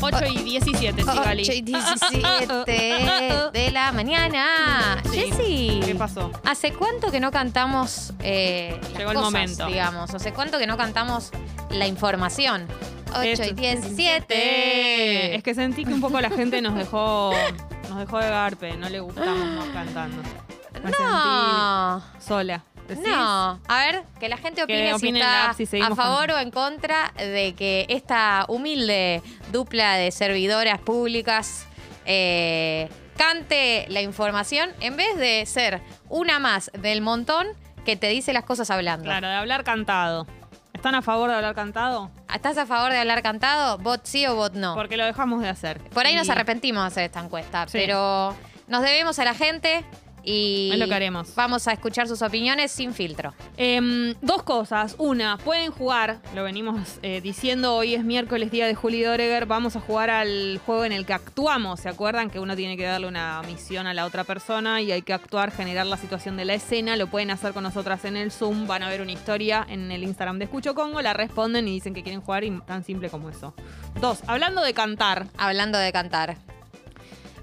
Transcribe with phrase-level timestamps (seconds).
[0.00, 1.42] 8 y 17, sí, Gali.
[1.42, 2.54] 8 y 17
[3.52, 5.02] de la mañana.
[5.10, 5.20] Sí.
[5.30, 5.80] Jessy.
[5.84, 6.30] ¿Qué pasó?
[6.44, 9.66] ¿Hace cuánto que no cantamos eh, las Llegó el cosas, momento.
[9.66, 10.14] digamos?
[10.14, 11.30] ¿Hace cuánto que no cantamos
[11.70, 12.66] la información?
[13.14, 13.54] 8 y Esto.
[13.54, 15.34] 17.
[15.36, 17.32] Es que sentí que un poco la gente nos dejó
[17.88, 20.22] nos dejó de garpe, no le gustamos más cantando.
[20.82, 22.00] Me no.
[22.06, 22.62] sentí sola.
[22.90, 23.06] ¿Decís?
[23.06, 26.50] No, a ver, que la gente opine si está app si a favor o en
[26.50, 29.22] contra de que esta humilde
[29.52, 31.66] dupla de servidoras públicas
[32.04, 37.46] eh, cante la información en vez de ser una más del montón
[37.84, 39.04] que te dice las cosas hablando.
[39.04, 40.26] Claro, de hablar cantado.
[40.72, 42.10] ¿Están a favor de hablar cantado?
[42.34, 43.78] ¿Estás a favor de hablar cantado?
[43.78, 44.74] ¿Vot sí o vot no?
[44.74, 45.78] Porque lo dejamos de hacer.
[45.90, 47.78] Por ahí Y nos arrepentimos de hacer esta encuesta, Sí.
[47.78, 48.34] pero
[48.66, 49.84] nos debemos a la gente
[50.24, 51.34] y Es lo que haremos.
[51.34, 53.34] vamos a escuchar sus opiniones sin filtro.
[53.56, 54.94] Em, dos cosas.
[54.98, 59.76] Una, pueden jugar, lo venimos eh, diciendo, hoy es miércoles, día de Juli Doreger, vamos
[59.76, 61.80] a jugar al juego en el que actuamos.
[61.80, 65.02] ¿Se acuerdan que uno tiene que darle una misión a la otra persona y hay
[65.02, 66.96] que actuar, generar la situación de la escena?
[66.96, 70.02] Lo pueden hacer con nosotras en el Zoom, van a ver una historia en el
[70.02, 73.30] Instagram de Escucho Congo, la responden y dicen que quieren jugar y tan simple como
[73.30, 73.54] eso.
[74.00, 76.36] Dos, hablando de cantar, Hablando de cantar.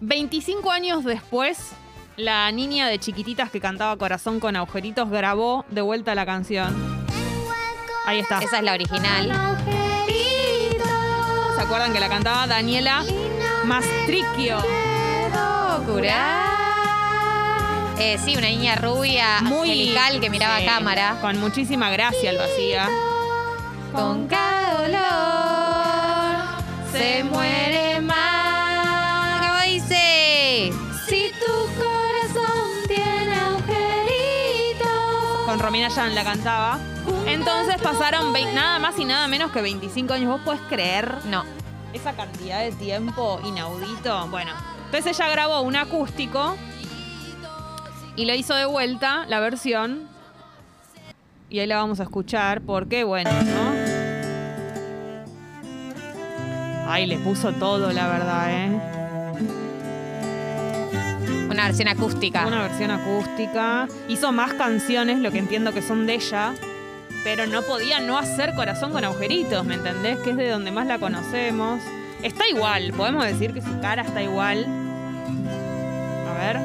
[0.01, 1.71] 25 años después,
[2.17, 6.75] la niña de chiquititas que cantaba Corazón con agujeritos grabó de vuelta la canción.
[8.05, 8.39] Ahí está.
[8.39, 9.31] Esa es la original.
[11.55, 13.03] ¿Se acuerdan que la cantaba Daniela
[13.65, 14.57] Mastricchio?
[17.99, 21.17] Eh, sí, una niña rubia, Muy angelical que miraba a cámara.
[21.21, 22.87] Con muchísima gracia lo hacía.
[23.93, 26.45] Con cada dolor
[26.91, 27.86] se muere
[35.67, 36.79] Romina Yan la cantaba.
[37.25, 40.29] Entonces pasaron nada más y nada menos que 25 años.
[40.29, 41.43] ¿Vos podés creer No.
[41.91, 44.27] esa cantidad de tiempo inaudito?
[44.29, 44.51] Bueno,
[44.85, 46.55] entonces ella grabó un acústico
[48.15, 50.07] y lo hizo de vuelta, la versión.
[51.49, 53.71] Y ahí la vamos a escuchar porque, bueno, ¿no?
[56.87, 59.66] Ay, le puso todo, la verdad, ¿eh?
[61.57, 62.45] Una versión acústica.
[62.45, 63.87] Una versión acústica.
[64.07, 66.53] Hizo más canciones, lo que entiendo que son de ella.
[67.23, 70.19] Pero no podía no hacer corazón con agujeritos, ¿me entendés?
[70.19, 71.81] Que es de donde más la conocemos.
[72.21, 74.67] Está igual, podemos decir que su cara está igual.
[76.29, 76.61] A ver.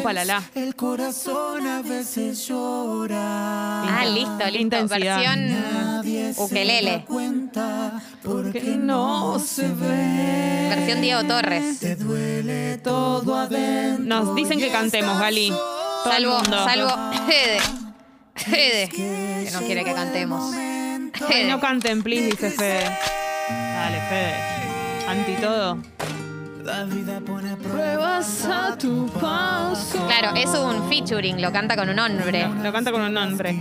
[0.00, 0.42] Upa, la, la.
[0.54, 3.82] El corazón a veces llora.
[3.82, 4.58] Ah, listo, listo.
[4.60, 5.18] Intensidad.
[5.18, 5.89] Versión
[6.36, 7.04] ukelele.
[7.06, 10.66] cuenta porque Que no se ve.
[10.74, 11.78] Versión Diego Torres.
[11.80, 14.04] te duele todo adentro.
[14.04, 15.48] Nos dicen que cantemos, Gali.
[15.50, 16.64] Todo el Salvo, mundo.
[16.64, 16.90] salvo
[17.26, 17.60] Fede.
[18.34, 18.88] Fede.
[18.88, 20.54] Que no quiere que cantemos.
[20.54, 22.84] Ay, no canten, please, dice Fede.
[23.48, 24.34] Dale, Fede.
[25.08, 25.78] Anti todo.
[26.70, 30.06] La vida pone pruebas a tu paso.
[30.06, 32.46] Claro, es un featuring, lo canta con un hombre.
[32.62, 33.50] Lo canta con un nombre.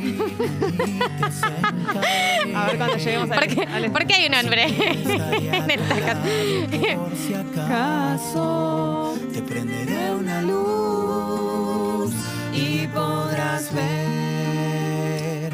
[2.56, 7.00] A ver cuando lleguemos ¿Por qué, al por qué hay un hombre en esta canción?
[7.00, 7.68] por si acaso.
[7.68, 9.18] caso.
[9.34, 12.12] Te prenderé una luz
[12.54, 15.52] y podrás ver.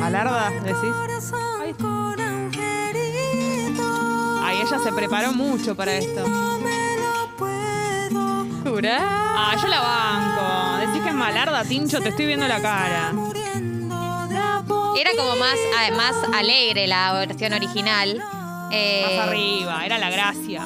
[0.00, 1.32] Alarda, decís.
[1.60, 1.74] Ay.
[4.66, 6.24] Ella se preparó mucho para esto.
[8.64, 8.98] ¿Jurá?
[9.00, 10.86] Ah, yo la banco.
[10.86, 13.12] Decís que es malarda, Tincho, te estoy viendo la cara.
[14.98, 18.20] Era como más, además, alegre la versión original.
[18.72, 20.62] Eh, Más arriba, era la gracia.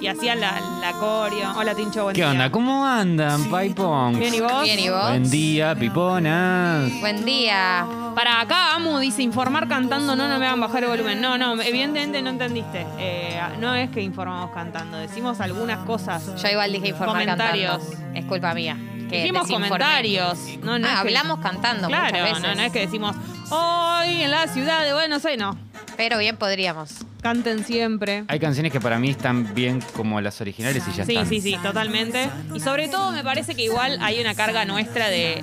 [0.00, 1.52] Y hacía la, la coreo.
[1.56, 2.30] Hola, Tincho, buen ¿Qué día.
[2.30, 2.50] onda?
[2.50, 4.18] ¿Cómo andan, Paipongs?
[4.18, 4.62] Bien, ¿y vos?
[4.62, 5.08] Bien, ¿y vos?
[5.08, 6.92] Buen día, piponas.
[7.00, 7.86] Buen día.
[8.18, 11.20] Para acá, Amu dice informar cantando, no, no me hagan bajar el volumen.
[11.20, 12.84] No, no, evidentemente no entendiste.
[12.98, 16.24] Eh, no es que informamos cantando, decimos algunas cosas.
[16.42, 17.78] Yo igual dije informar Comentarios.
[17.78, 18.18] cantando.
[18.18, 18.76] Es culpa mía.
[19.08, 19.68] Que Dijimos desinformé.
[19.68, 20.36] comentarios.
[20.64, 22.42] No, no Ah, es que- hablamos cantando Claro, muchas veces.
[22.42, 23.16] no, no es que decimos
[23.50, 25.56] hoy en la ciudad de Buenos Aires, no.
[25.96, 26.94] Pero bien podríamos.
[27.22, 28.24] Canten siempre.
[28.28, 31.28] Hay canciones que para mí están bien como las originales y ya Sí, están.
[31.28, 32.28] sí, sí, totalmente.
[32.54, 35.42] Y sobre todo me parece que igual hay una carga nuestra de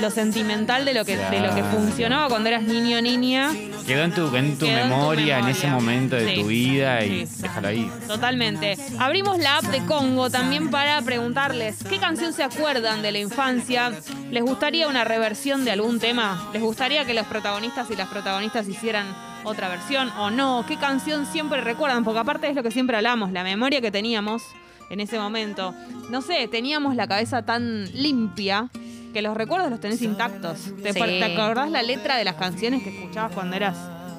[0.00, 3.50] lo sentimental de lo que, de lo que funcionaba cuando eras niño o niña.
[3.86, 6.40] Quedó en tu, en tu Quedó en tu memoria, en ese momento de Sí.
[6.40, 7.42] tu vida y Sí.
[7.42, 7.90] déjalo ahí.
[8.06, 8.76] Totalmente.
[8.98, 13.92] Abrimos la app de Congo también para preguntarles qué canción se acuerdan de la infancia.
[14.30, 16.48] ¿Les gustaría una reversión de algún tema?
[16.52, 19.06] ¿Les gustaría que los protagonistas y las protagonistas hicieran
[19.44, 20.64] otra versión o no?
[20.66, 22.04] ¿Qué canción siempre recuerdan?
[22.04, 24.42] Porque aparte es lo que siempre hablamos, la memoria que teníamos
[24.90, 25.74] en ese momento.
[26.10, 28.68] No sé, teníamos la cabeza tan limpia
[29.16, 30.58] que los recuerdos los tenés intactos.
[30.82, 31.00] ¿Te, Sí.
[31.00, 33.74] ¿Te acordás la letra de las canciones que escuchabas cuando eras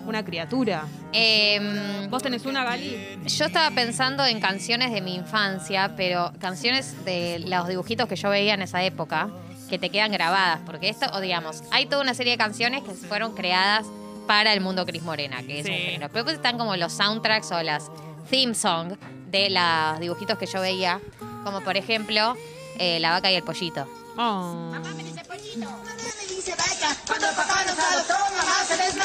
[0.08, 0.86] una criatura.
[1.14, 3.20] Em, ¿Vos tenés una, Gali?
[3.28, 8.30] Yo estaba pensando en canciones de mi infancia, pero canciones de los dibujitos que yo
[8.32, 9.30] veía en esa época,
[9.70, 12.94] que te quedan grabadas, porque esto, o digamos, hay toda una serie de canciones que
[12.94, 13.86] fueron creadas
[14.26, 15.78] para el mundo Cris Morena, que es un Sí.
[15.78, 16.08] género.
[16.12, 17.92] Pero después están como los soundtracks o las
[18.32, 18.94] theme song
[19.30, 21.00] de los dibujitos que yo veía,
[21.44, 22.34] como por ejemplo
[22.80, 23.88] eh, La vaca y el pollito.
[24.20, 24.72] Oh.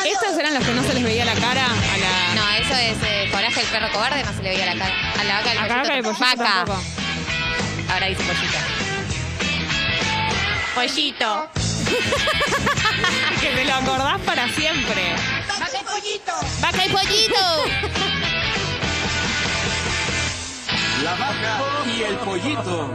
[0.04, 2.34] Estos eran los que no se les veía la cara a la.
[2.34, 4.94] No, eso es eh, Coraje el perro cobarde, no se le veía la cara.
[5.20, 5.98] A la vaca del pollito.
[5.98, 6.52] Y Pollito vaca.
[6.54, 6.82] tampoco.
[7.92, 8.58] Ahora dice pollito.
[10.74, 11.48] Pollito.
[13.40, 15.14] Que te lo acordás para siempre.
[16.60, 17.42] Vaca y pollito.
[21.02, 21.60] La vaca
[21.96, 22.90] y el pollito.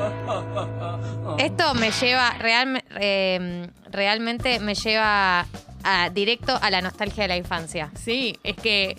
[1.38, 5.46] Esto me lleva, real- eh, realmente me lleva
[5.84, 7.92] a- directo a la nostalgia de la infancia.
[7.96, 8.98] Sí, es que.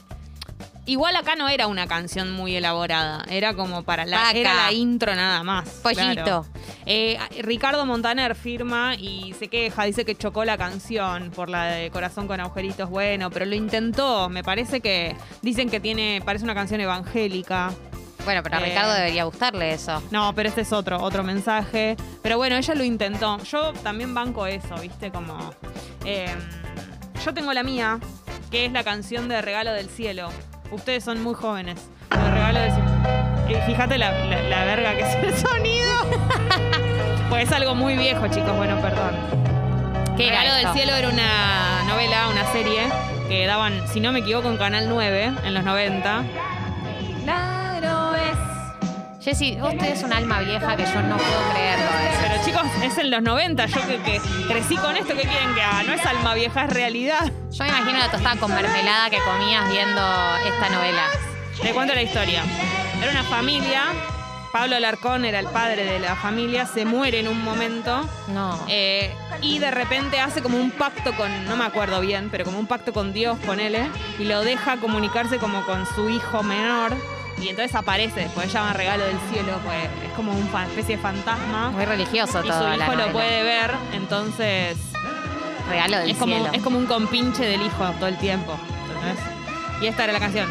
[0.87, 5.15] Igual acá no era una canción muy elaborada, era como para la, era la intro
[5.15, 5.69] nada más.
[5.83, 6.15] Pollito.
[6.15, 6.47] claro.
[6.87, 11.91] Eh, Ricardo Montaner firma y se queja, dice que chocó la canción por la de
[11.91, 16.55] Corazón con agujeritos, bueno, pero lo intentó, me parece que dicen que tiene, parece una
[16.55, 17.71] canción evangélica.
[18.29, 18.65] Bueno, pero a Eh.
[18.67, 20.03] Ricardo debería gustarle eso.
[20.11, 21.97] No, pero este es otro, otro mensaje.
[22.23, 23.39] Pero bueno, ella lo intentó.
[23.45, 25.11] Yo también banco eso, ¿viste?
[25.11, 25.35] Como.
[26.05, 26.27] eh,
[27.25, 27.99] yo tengo la mía,
[28.51, 30.29] que es la canción de Regalo del Cielo.
[30.71, 31.81] Ustedes son muy jóvenes.
[32.11, 32.89] Regalo del Cielo.
[33.49, 35.95] Eh, fíjate la, la- la verga que es el sonido.
[37.31, 38.55] pues es algo muy viejo, chicos.
[38.59, 39.17] Bueno, perdón.
[40.19, 40.75] ¿Qué era Regalo del esto?
[40.75, 42.81] Cielo era una novela, una serie
[43.31, 46.25] que daban, si no me equivoco, en Canal 9 en los 90.
[49.29, 51.85] Jessy, vos tenés un alma vieja que yo no puedo creerlo.
[51.85, 52.19] eso.
[52.23, 53.67] Pero chicos, es en los 90.
[53.67, 55.83] Yo que, que crecí con esto, ¿qué quieren que haga?
[55.83, 57.31] No es alma vieja, es realidad.
[57.51, 60.01] Yo me imagino la tostada con mermelada que comías viendo
[60.47, 61.03] esta novela.
[61.61, 62.43] Te cuento la historia.
[63.03, 63.83] Era una familia.
[64.51, 66.65] Pablo Alarcón era el padre de la familia.
[66.65, 68.09] Se muere en un momento.
[68.29, 68.59] No.
[68.67, 72.59] eh, y de repente hace como un pacto con, no me acuerdo bien, pero como
[72.59, 76.97] un pacto con Dios, ponele, y lo deja comunicarse como con su hijo menor.
[77.41, 81.71] Y entonces aparece, después llama regalo del cielo, pues es como una especie de fantasma.
[81.71, 82.59] Muy religioso Y todo.
[82.73, 83.13] su la hijo lo novela.
[83.13, 84.77] puede ver, entonces
[85.69, 86.51] Regalo del es como, cielo.
[86.53, 88.59] es como un compinche del hijo todo el tiempo.
[88.89, 89.25] ¿entendés?
[89.83, 90.49] Y esta era la canción.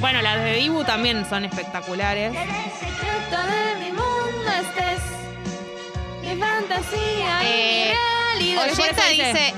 [0.00, 2.32] Bueno, las de Dibu también son espectaculares.
[7.42, 7.94] Eh,
[8.58, 9.54] Oyenta dice,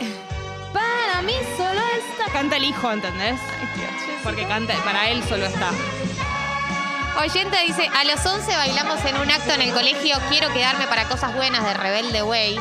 [0.73, 2.32] Para mí solo está.
[2.32, 3.41] Canta el hijo, ¿entendés?
[4.23, 5.70] Porque canta, para él solo está.
[7.20, 11.05] Oyenta dice, a los 11 bailamos en un acto en el colegio, quiero quedarme para
[11.09, 12.61] cosas buenas de Rebelde Way.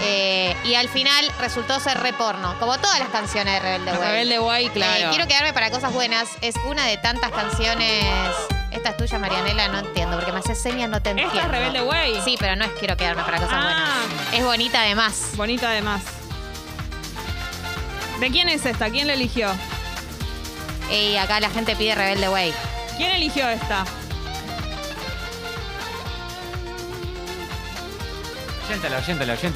[0.00, 4.00] Eh, y al final resultó ser reporno, como todas las canciones de Rebelde Way.
[4.08, 5.10] Rebelde Guay, Eh, claro.
[5.10, 6.28] quiero quedarme para cosas buenas.
[6.40, 8.04] Es una de tantas canciones.
[8.70, 11.34] Esta es tuya, Marianela, no entiendo, porque me haces señas, no te entiendo.
[11.34, 12.20] Esta es Rebelde Way.
[12.24, 14.04] Sí, pero no es quiero quedarme para cosas Ah.
[14.06, 14.34] buenas.
[14.34, 15.30] Es bonita además.
[15.34, 16.02] Bonita además.
[18.20, 18.90] ¿De quién es esta?
[18.90, 19.48] ¿Quién la eligió?
[20.90, 22.52] Y acá la gente pide Rebelde Way.
[22.96, 23.84] ¿Quién eligió esta?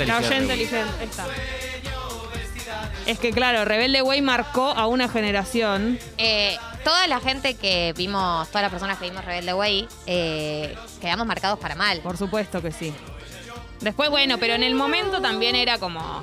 [0.06, 1.26] La oyente eligió esta.
[3.06, 5.98] Es que claro, Rebelde Way marcó a una generación.
[6.16, 11.26] Eh, toda la gente que vimos, todas las personas que vimos Rebelde Way, eh, quedamos
[11.26, 12.00] marcados para mal.
[12.00, 12.94] Por supuesto que sí.
[13.80, 16.22] Después, bueno, pero en el momento también era como.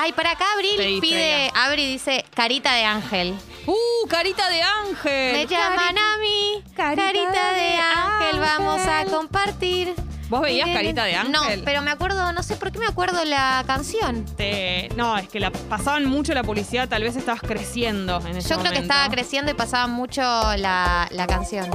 [0.00, 1.48] Ay, para acá Abril pide, distraía.
[1.66, 3.34] Abri dice carita de ángel.
[3.66, 4.06] ¡Uh!
[4.08, 5.32] Carita de ángel.
[5.32, 9.94] Me llaman a mí, Carita carita, de, de ángel, vamos a compartir.
[10.28, 11.62] ¿Vos veías Carita de No, Ángel?
[11.64, 14.24] pero me acuerdo, no sé por qué me acuerdo la canción.
[14.36, 18.48] Te- No, es que la pasaban mucho la publicidad, tal vez estabas creciendo en ese
[18.48, 21.66] Yo creo que estaba creciendo y pasaba mucho la, la canción.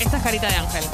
[0.00, 0.84] Esta es Carita de Ángel.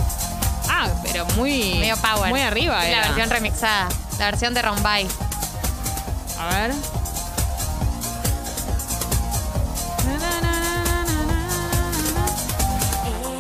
[0.69, 1.75] Ah, pero muy.
[1.81, 2.31] Medio power.
[2.31, 3.03] Muy arriba, La era.
[3.09, 3.89] versión remixada,
[4.21, 5.09] la versión de Rombay.
[6.39, 6.75] A ver.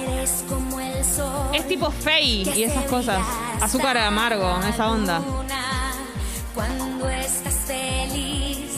[0.08, 1.50] Eres como el sol.
[1.52, 3.20] Es tipo Fey y esas cosas.
[3.60, 5.20] Azúcar amargo, esa onda.
[6.54, 8.70] Cuando estás feliz,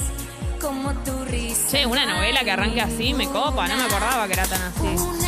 [0.61, 1.71] como tu risa.
[1.71, 5.23] Che, una novela que arranque así me copa, no me acordaba que era tan así.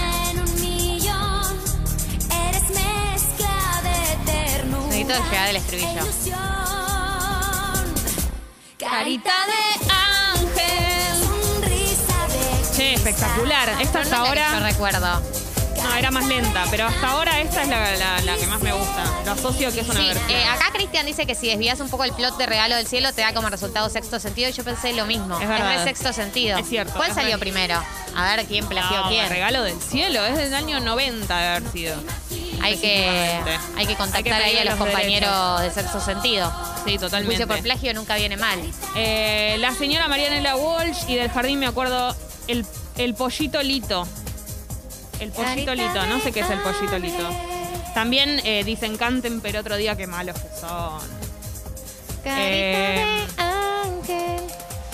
[4.88, 6.53] Necesito llegar al estribillo.
[8.98, 11.24] Carita de ángel.
[11.24, 13.68] Sonrisa de Che, espectacular.
[13.80, 14.52] Esta es es que ahora.
[14.52, 15.22] Yo recuerdo.
[15.82, 18.72] No, era más lenta, pero hasta ahora esta es la, la- la que más me
[18.72, 19.04] gusta.
[19.26, 20.30] Lo asocio que es una Sí, versión.
[20.30, 23.12] eh, acá Cristian dice que si desvías un poco el plot de Regalo del Cielo
[23.12, 25.38] te da como resultado sexto sentido y yo pensé lo mismo.
[25.40, 25.76] Es verdad.
[25.76, 26.56] re sexto sentido.
[26.56, 27.82] Es cierto, ¿Cuál es salió primero?
[28.16, 29.28] A ver quién plagió No, quién.
[29.28, 31.96] regalo del cielo, es del año 90 de haber sido.
[32.64, 33.40] Hay que,
[33.76, 36.50] hay que contactar Hay que ahí a los los compañeros de sexto sentido.
[36.86, 37.36] Sí, totalmente.
[37.36, 38.58] Juicio por plagio nunca viene mal.
[38.96, 42.16] Eh, la señora Marianela Walsh y del jardín me acuerdo
[42.48, 42.64] el,
[42.96, 44.06] el pollito Lito.
[45.20, 47.28] El pollito Lito, no sé qué es el pollito Lito.
[47.94, 51.00] También eh, dicen canten, pero otro día qué malos que son.
[52.24, 53.26] Eh,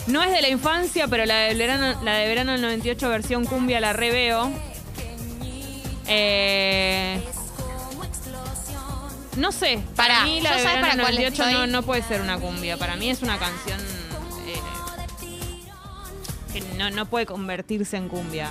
[0.07, 3.47] No es de la infancia, pero la de verano, la de verano del 98 versión
[3.47, 4.50] cumbia la reveo.
[6.12, 6.89] Eh,
[9.40, 12.76] no sé, para, mí la de verano 98 no, puede ser una cumbia.
[12.76, 13.80] Para mí es una canción
[14.47, 14.61] eh,
[16.52, 18.50] que no, no puede convertirse en cumbia.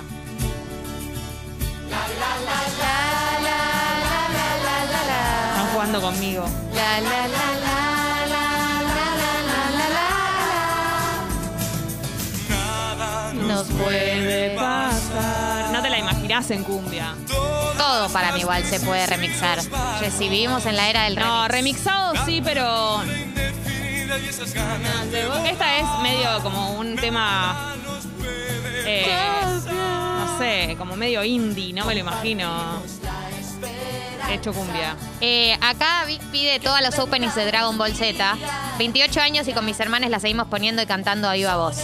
[5.48, 6.44] Están jugando conmigo.
[13.46, 15.49] Nos puede pasar.
[16.40, 17.14] No te la imaginás en cumbia.
[17.76, 19.60] Todo para mí igual se puede remixar.
[20.16, 21.84] Si vivimos en la era del No, remix.
[21.84, 23.02] remixado sí, pero.
[25.44, 27.74] Esta es medio como un tema.
[28.86, 29.06] eh,
[29.68, 32.82] no sé, como medio indie, no me lo imagino.
[34.28, 34.96] Hecho cumbia.
[35.20, 38.36] Eh, acá Vic pide todas los openings de Dragon Ball Z.
[38.78, 41.76] 28 años y con mis hermanas la seguimos poniendo y cantando a viva voz.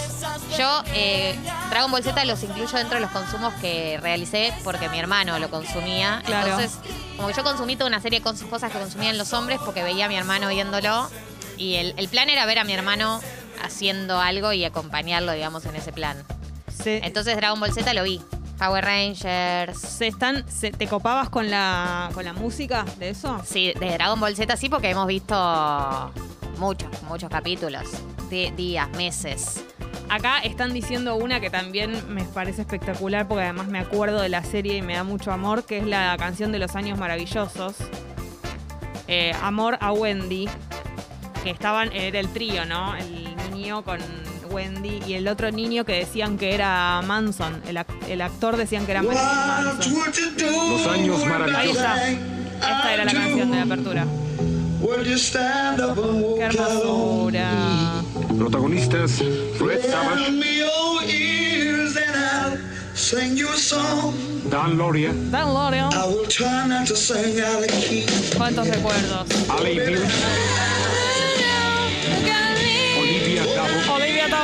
[0.59, 1.35] Yo eh,
[1.71, 5.50] Dragon Ball Z los incluyo dentro de los consumos que realicé porque mi hermano lo
[5.50, 6.23] consumía.
[6.25, 6.47] Claro.
[6.49, 6.78] Entonces,
[7.16, 9.83] como que yo consumí toda una serie de cos- cosas que consumían los hombres porque
[9.83, 11.11] veía a mi hermano viéndolo.
[11.57, 13.21] Y el, el plan era ver a mi hermano
[13.62, 16.23] haciendo algo y acompañarlo, digamos, en ese plan.
[16.83, 18.21] Se, Entonces Dragon Ball Z lo vi.
[18.58, 19.78] Power Rangers.
[19.78, 23.40] se están, se- ¿Te copabas con la, con la música de eso?
[23.44, 26.12] Sí, de Dragon Ball Z sí, porque hemos visto
[26.58, 27.82] muchos, muchos capítulos.
[28.30, 29.64] De días, meses.
[30.08, 34.42] Acá están diciendo una que también me parece espectacular porque además me acuerdo de la
[34.44, 37.75] serie y me da mucho amor, que es la canción de los años maravillosos.
[39.08, 40.48] Eh, amor a Wendy,
[41.44, 42.96] que estaban, era el trío, ¿no?
[42.96, 43.98] El niño con
[44.46, 47.60] Wendy y el otro niño que decían que era Manson.
[47.68, 49.78] El, ac- el actor decían que era Manson.
[50.78, 51.76] Los años Ahí maravillosos.
[51.76, 52.08] está.
[52.10, 54.06] Esta era la canción de la apertura.
[56.36, 57.50] Qué hermosura.
[58.38, 59.22] Protagonistas
[59.58, 60.30] Fred Savage,
[64.50, 65.90] Dan Loria, Dan L'Oreal.
[68.36, 69.26] ¿Cuántos recuerdos?
[69.50, 69.78] Ali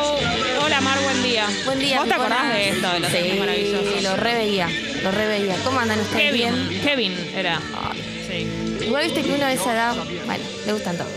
[0.01, 1.47] Hola, Mar, buen día.
[1.67, 1.99] Buen día.
[1.99, 2.55] ¿Vos te acordás Buenas.
[2.57, 4.03] de esto, de los sí, maravillosos?
[4.03, 4.69] lo reveía,
[5.03, 5.55] lo reveía.
[5.65, 6.33] ¿Cómo andan ustedes?
[6.33, 6.83] Kevin, Bien.
[6.83, 7.61] Kevin era.
[8.27, 8.49] Sí.
[8.87, 9.95] Igual viste que uno de esa edad,
[10.27, 11.11] bueno, le gustan todos.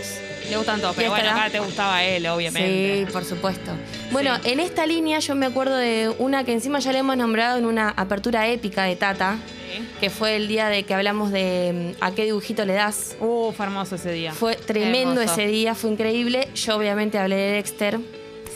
[0.50, 1.52] Le gustan todos, pero ¿Y bueno, acá edad?
[1.52, 3.04] te gustaba él, obviamente.
[3.06, 3.72] Sí, por supuesto.
[4.12, 7.58] Bueno, en esta línea yo me acuerdo de una que encima ya le hemos nombrado
[7.58, 9.38] en una apertura épica de Tata,
[9.74, 9.82] Sí.
[10.00, 13.16] que fue el día de que hablamos de mm, a qué dibujito le das.
[13.20, 14.32] Uh, fue hermoso ese día.
[14.32, 15.40] Fue tremendo Hermoso.
[15.40, 16.46] ese día, fue increíble.
[16.54, 17.98] Yo obviamente hablé de Dexter.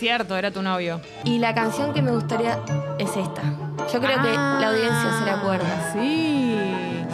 [0.01, 1.01] Cierto, era tu novio.
[1.25, 2.59] Y la canción que me gustaría
[2.99, 3.43] es esta.
[3.93, 5.93] Yo creo que la audiencia se la acuerda.
[5.93, 6.57] Sí.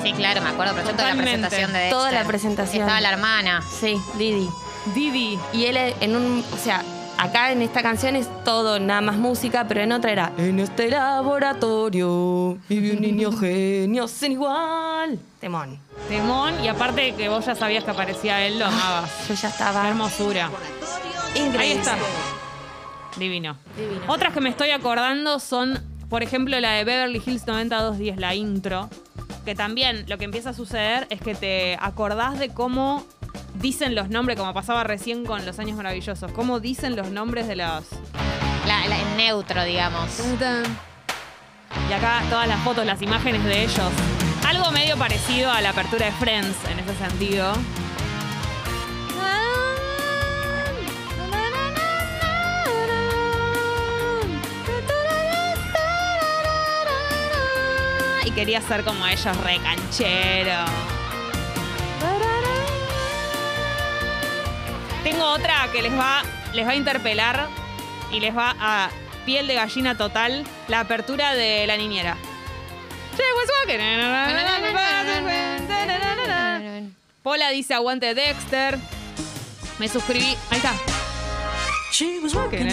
[0.05, 2.23] Sí, claro, me acuerdo perfecto de la presentación de Toda Dexter.
[2.23, 2.83] la presentación.
[2.83, 3.62] Estaba la hermana.
[3.69, 4.49] Sí, Didi.
[4.95, 5.37] Didi.
[5.52, 6.83] Y él en un, o sea,
[7.19, 10.88] acá en esta canción es todo nada más música, pero en otra era En este
[10.88, 15.19] laboratorio vive un niño genio sin igual.
[15.40, 15.78] Temón.
[16.09, 19.11] Temón, y aparte que vos ya sabías que aparecía él, lo amabas.
[19.28, 20.50] Yo ya Qué estaba hermosura.
[21.35, 21.59] increíble.
[21.59, 21.97] Ahí está.
[23.18, 23.56] Divino.
[23.76, 24.00] Divino.
[24.08, 28.88] Otras que me estoy acordando son, por ejemplo, la de Beverly Hills 90210, la intro.
[29.44, 33.06] Que también lo que empieza a suceder es que te acordás de cómo
[33.54, 36.30] dicen los nombres, como pasaba recién con Los Años Maravillosos.
[36.32, 37.85] Cómo dicen los nombres de los.
[38.66, 40.18] La, la- en neutro, digamos.
[41.88, 43.90] Y acá todas las fotos, las imágenes de ellos.
[44.46, 47.52] Algo medio parecido a la apertura de Friends en ese sentido.
[58.26, 60.64] Y quería ser como ellos, re canchero.
[65.04, 67.47] Tengo otra que les va, les va a interpelar
[68.11, 68.90] y les va a
[69.25, 72.16] piel de gallina total la apertura de la niñera.
[77.23, 78.76] Pola dice aguante Dexter.
[79.78, 80.37] Me suscribí.
[80.50, 80.75] Ahí está.
[81.92, 82.66] She was working.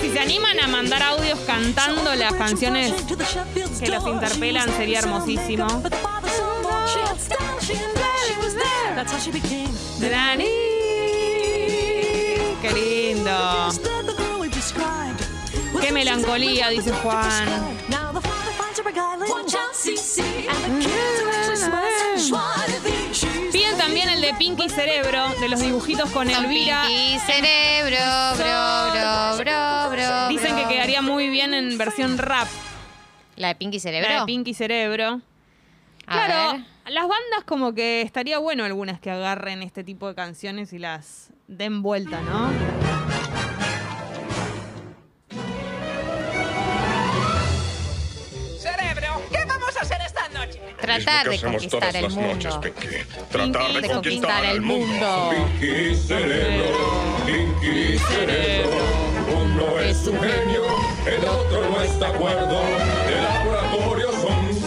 [0.00, 2.92] Si se animan a mandar audios cantando las canciones
[3.80, 5.66] que los interpelan, sería hermosísimo.
[10.00, 10.44] Dani.
[12.60, 13.68] Qué lindo.
[15.80, 17.48] Qué melancolía, dice Juan.
[22.68, 22.93] El
[24.24, 26.90] de Pinky Cerebro, de los dibujitos con Elvira.
[26.90, 27.98] Y cerebro,
[28.36, 30.28] bro, bro, bro, bro.
[30.28, 32.48] Dicen que quedaría muy bien en versión rap.
[33.36, 34.08] La de Pinky Cerebro.
[34.08, 35.20] La de Pinky Cerebro.
[36.06, 36.92] A Claro, ver.
[36.92, 41.30] las bandas como que estaría bueno algunas que agarren este tipo de canciones y las
[41.46, 43.03] den vuelta, ¿no?
[50.84, 52.60] Tratar de conquistar el mundo.
[53.30, 55.30] Tratar de conquistar el mundo.
[55.60, 56.66] Pinky cerebro,
[57.24, 58.78] Pinky cerebro.
[59.34, 60.62] Uno es un genio,
[61.06, 62.60] el otro no está acuerdo.
[63.06, 64.60] De laboratorio son.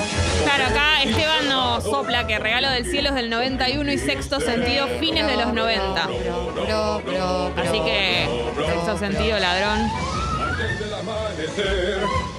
[0.44, 4.88] Claro, acá Esteban nos sopla que Regalo del Cielo es del 91 y Sexto Sentido
[5.00, 6.08] fines de los 90.
[6.08, 7.54] Bro, bro, bro.
[7.58, 8.28] Así que
[8.66, 9.88] Sexto Sentido, ladrón.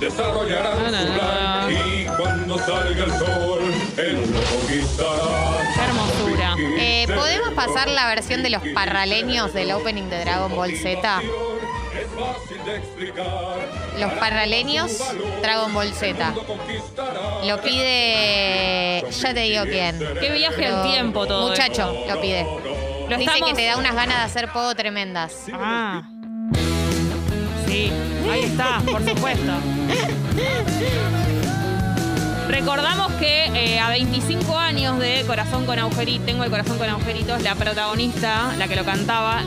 [0.01, 1.71] No, su plan.
[1.73, 3.61] Y cuando salga el sol,
[3.97, 5.59] él lo conquistará.
[5.75, 6.55] Qué hermosura.
[6.79, 11.21] Eh, ¿Podemos pasar la versión de los parraleños del opening de Dragon Ball Z?
[11.21, 13.57] Es fácil de explicar.
[13.99, 15.03] Los parraleños,
[15.43, 16.33] Dragon Ball Z.
[17.45, 19.05] Lo pide.
[19.11, 19.99] Ya te digo quién.
[20.21, 22.45] Qué viaje al tiempo todo Muchacho, lo pide.
[23.09, 25.47] Lo Dice estamos- que te da unas ganas de hacer poco tremendas.
[25.53, 26.03] Ah.
[27.67, 27.93] Sí,
[28.31, 29.53] ahí está, por supuesto.
[32.49, 37.43] Recordamos que eh, a 25 años de Corazón con Agujeritos, tengo el corazón con agujeritos,
[37.43, 39.43] la protagonista, la que lo cantaba,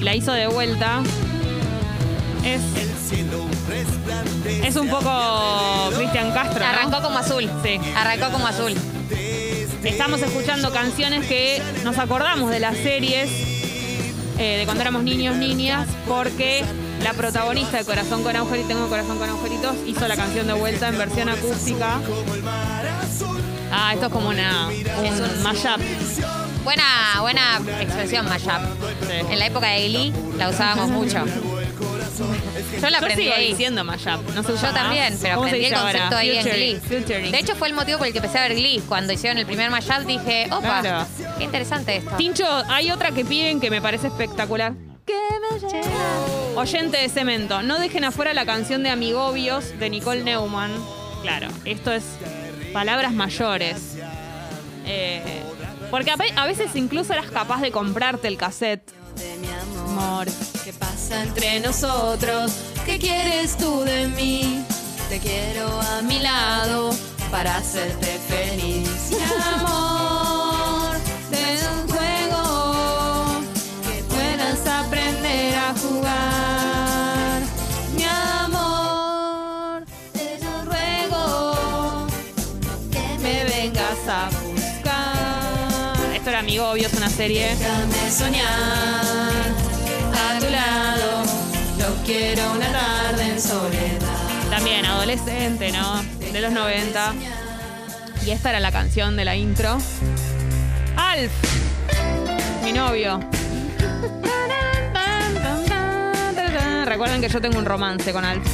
[0.00, 1.02] la hizo de vuelta.
[2.44, 2.60] Es,
[4.64, 6.60] es un poco Cristian Castro.
[6.60, 6.66] ¿no?
[6.66, 7.48] Arrancó como azul.
[7.62, 7.78] Sí.
[7.96, 8.74] Arrancó como azul.
[9.84, 13.51] Estamos escuchando canciones que nos acordamos de las series
[14.38, 16.64] eh, de cuando éramos niños, niñas, porque
[17.02, 20.88] la protagonista de Corazón con Agujeritos, Tengo Corazón con Agujeritos, hizo la canción de vuelta
[20.88, 22.00] en versión acústica.
[23.72, 25.80] Ah, esto es como una, un mashup.
[26.64, 26.84] Buena,
[27.20, 28.62] buena expresión, mashup.
[29.10, 31.24] En la época de Glee la usábamos mucho.
[32.80, 33.48] Yo la aprendí ahí.
[33.48, 34.82] diciendo mashup, no se usa Yo más.
[34.82, 35.92] también, pero ¿Cómo se aprendí el dice ahora?
[35.92, 36.80] concepto ahí en Glee.
[36.80, 37.32] featuring.
[37.32, 38.82] De hecho, fue el motivo por el que empecé a ver Glee.
[38.88, 41.06] Cuando hicieron el primer mashup dije, opa, Claro.
[41.38, 42.16] qué interesante esto.
[42.16, 44.72] Tincho, hay otra que piden que me parece espectacular.
[45.06, 45.86] Que me llena.
[46.56, 47.62] Oyente de cemento.
[47.62, 50.70] No dejen afuera la canción de Amigobios de Nicole Neumann.
[51.22, 52.04] Claro, esto es
[52.72, 53.96] palabras mayores.
[54.86, 55.22] Eh,
[55.90, 58.82] porque a, ve- a veces incluso eras capaz de comprarte el cassette.
[59.88, 60.26] Amor.
[61.12, 62.52] ¿Qué pasa entre nosotros?
[62.86, 64.64] ¿Qué quieres tú de mí?
[65.10, 66.90] Te quiero a mi lado
[67.30, 69.10] para hacerte feliz.
[69.10, 69.18] Mi
[69.54, 70.96] amor,
[71.30, 73.42] de un juego
[73.86, 77.42] que puedas aprender a jugar.
[77.94, 78.04] Mi
[78.44, 82.06] amor, te lo ruego
[82.90, 86.14] que me vengas a buscar.
[86.14, 87.54] Esto era Amigobios, una serie.
[87.54, 89.21] Déjame soñar
[92.12, 94.50] quiero una tarde en soledad.
[94.50, 96.02] También adolescente, ¿no?
[96.32, 97.14] De los 90.
[98.26, 99.78] Y esta era la canción de la intro.
[100.96, 101.32] Alf,
[102.62, 103.20] mi novio.
[106.84, 108.46] Recuerden que yo tengo un romance con Alf.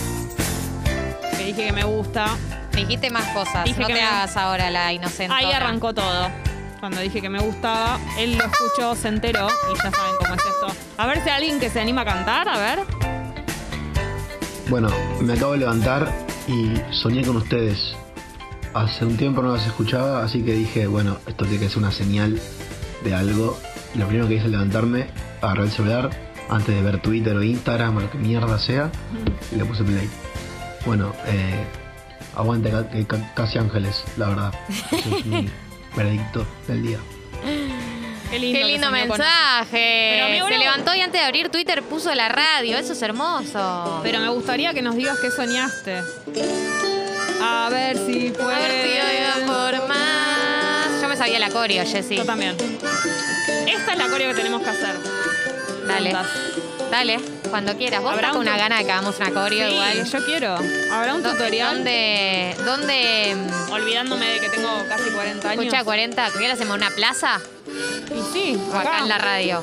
[1.37, 2.27] Que dije que me gusta.
[2.73, 3.64] Dijiste más cosas.
[3.64, 5.35] Dije no que te me- hagas ahora la inocente.
[5.35, 6.31] Ahí arrancó todo.
[6.79, 10.40] Cuando dije que me gustaba, él lo escuchó, se enteró y ya saben cómo es
[10.47, 10.68] esto.
[10.97, 12.79] A ver si hay alguien que se anima a cantar, a ver.
[14.68, 14.88] Bueno,
[15.22, 16.12] me acabo de levantar
[16.46, 17.94] y soñé con ustedes.
[18.74, 21.90] Hace un tiempo no las escuchaba, así que dije, bueno, esto tiene que ser una
[21.90, 22.38] señal
[23.02, 23.59] de algo.
[23.94, 25.07] Y lo primero que hice al levantarme,
[25.40, 26.11] agarré el celular
[26.50, 28.90] antes de ver Twitter o Instagram o lo que mierda sea
[29.52, 30.09] y le puse play.
[30.85, 31.64] Bueno, eh,
[32.37, 34.54] aguante ca- eh, ca- casi ángeles, la verdad.
[34.92, 35.48] Ese es mi
[35.96, 36.98] veredicto del día.
[38.31, 40.38] Qué lindo, Qué lindo mensaje.
[40.49, 42.77] Se levantó y antes de abrir Twitter puso la radio.
[42.77, 44.01] Eso es hermoso.
[44.03, 46.03] Pero me gustaría que nos digas qué soñaste.
[47.43, 48.51] A ver si puedo.
[48.51, 51.01] A ver si por más.
[51.01, 52.17] Yo me sabía la coreo, Jessy.
[52.17, 52.57] Yo también.
[53.67, 54.95] Esta es la coreo que tenemos que hacer.
[55.87, 56.11] Dale.
[56.14, 56.29] Juntas.
[56.91, 58.01] Dale, cuando quieras.
[58.01, 60.11] Vos ¿Habrá estás con un una gana de que hagamos una coreo Sí, igual.
[60.11, 60.55] yo quiero.
[60.91, 61.75] ¿Habrá un tutorial?
[61.77, 63.37] ¿Dónde, dónde
[63.71, 65.64] Olvidándome de que tengo casi 40 años.
[65.64, 66.29] escucha 40?
[66.38, 66.77] ¿Qué hacemos?
[66.77, 67.41] ¿Una plaza?
[67.68, 69.62] Y sí, O acá en la radio.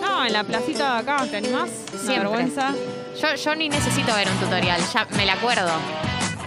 [0.00, 1.70] No, en la placita de acá, ¿te animás?
[1.92, 2.18] Una Siempre.
[2.18, 2.72] vergüenza.
[3.20, 5.70] Yo, yo ni necesito ver un tutorial, ya me la acuerdo.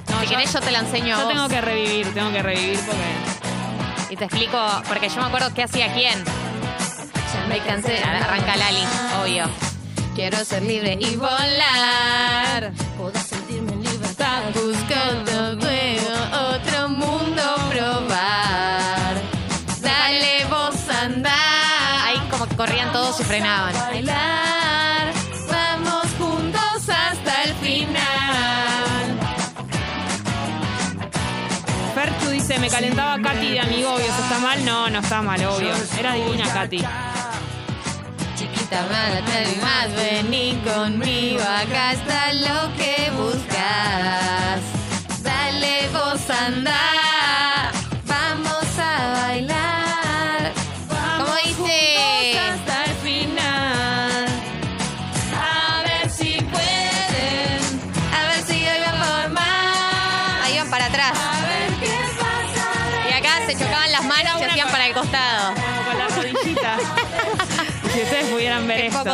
[0.10, 1.34] No, si yo- querés yo te la enseño a Yo vos.
[1.34, 4.14] tengo que revivir, tengo que revivir porque.
[4.14, 6.24] Y te explico, porque yo me acuerdo qué hacía quién.
[7.50, 8.84] Me cansé, arranca Lali,
[9.22, 9.46] obvio.
[10.16, 12.72] Quiero ser libre y volar.
[23.38, 23.74] Frenaban.
[23.74, 25.14] Bailar.
[25.50, 29.20] Vamos juntos hasta el final.
[31.94, 34.10] Ferchu dice, me calentaba Katy de amigobios.
[34.10, 34.66] ¿Está mal?
[34.66, 35.74] No, no está mal, obvio.
[36.00, 36.84] Era divina Katy.
[38.36, 44.62] Chiquita mala, te más, vení conmigo, acá está lo que buscas.
[45.24, 46.87] Dale vos anda,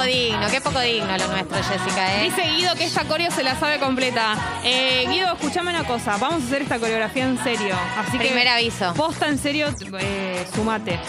[0.03, 2.23] poco digno, qué poco digno lo nuestro, Jessica, ¿eh?
[2.23, 4.35] Dice Guido que esta coreo se la sabe completa.
[4.63, 6.17] Eh, Guido, escuchame una cosa.
[6.17, 7.75] Vamos a hacer esta coreografía en serio.
[7.97, 8.25] Así que.
[8.25, 8.93] Primer aviso.
[8.95, 9.67] Posta en serio,
[9.99, 10.99] eh, sumate.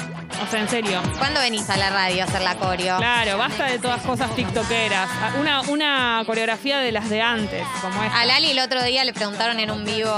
[0.42, 1.00] O sea, en serio.
[1.18, 2.96] ¿Cuándo venís a la radio a hacer la coreo?
[2.98, 5.08] Claro, basta de todas cosas tiktokeras.
[5.38, 8.20] Una, una coreografía de las de antes, como esta.
[8.20, 10.12] A Lali el otro día le preguntaron en un vivo,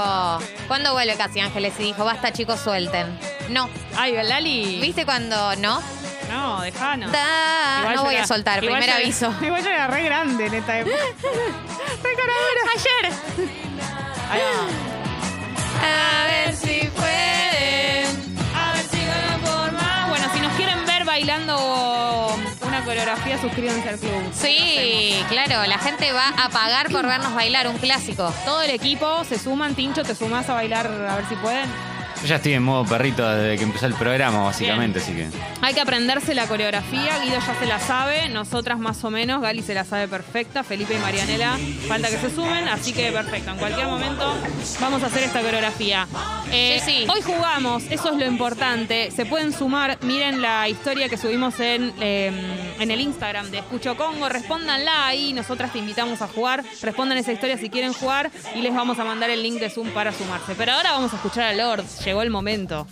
[0.67, 1.73] ¿cuándo vuelve Casi Ángeles?
[1.79, 3.07] Y dijo, basta chicos, suelten.
[3.49, 3.69] No.
[3.95, 4.79] Ay, Lali.
[4.81, 5.81] ¿Viste cuando no?
[6.29, 7.09] No, dejanos.
[7.09, 9.33] Igual no yo voy era- a soltar, igual primer yo era- aviso.
[9.45, 10.95] Igual yo era re grande en esta época.
[12.03, 12.61] re caradura.
[12.75, 13.49] Ayer.
[14.29, 14.87] Ahí va.
[15.87, 18.37] A ver si pueden.
[18.55, 20.09] A ver si ganan por más.
[20.09, 24.31] Bueno, si nos quieren ver bailando una coreografía, suscríbanse al club.
[24.33, 28.33] Sí, claro, la gente va a pagar por vernos bailar, un clásico.
[28.45, 29.75] Todo el equipo se suman.
[29.75, 31.69] Tincho, ¿te sumás a bailar a ver si pueden?
[32.21, 35.27] Yo ya estoy en modo perrito desde que empezó el programa, básicamente, así que.
[35.61, 37.19] Hay que aprenderse la coreografía.
[37.23, 38.29] Guido ya se la sabe.
[38.29, 39.41] Nosotras más o menos.
[39.41, 40.63] Gali se la sabe perfecta.
[40.63, 42.67] Felipe y Marianela falta que se sumen.
[42.67, 43.51] Así que perfecto.
[43.51, 44.33] En cualquier momento
[44.81, 46.07] vamos a hacer esta coreografía.
[46.51, 47.83] Eh, hoy jugamos.
[47.89, 49.11] Eso es lo importante.
[49.11, 49.97] Se pueden sumar.
[50.01, 52.31] Miren la historia que subimos en, eh,
[52.79, 54.29] en el Instagram de Escucho Congo.
[54.29, 55.33] Respóndanla ahí.
[55.33, 56.63] Nosotras te invitamos a jugar.
[56.81, 58.31] Respondan esa historia si quieren jugar.
[58.55, 60.55] Y les vamos a mandar el link de Zoom para sumarse.
[60.55, 61.85] Pero ahora vamos a escuchar a Lord.
[62.05, 62.87] Llegó el momento.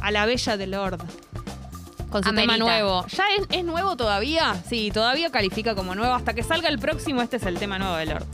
[0.00, 0.98] A la bella de Lord.
[2.10, 2.54] Con su Amerita.
[2.54, 3.04] tema nuevo.
[3.08, 4.56] ¿Ya es, es nuevo todavía?
[4.68, 6.14] Sí, todavía califica como nuevo.
[6.14, 8.24] Hasta que salga el próximo, este es el tema nuevo de Lord.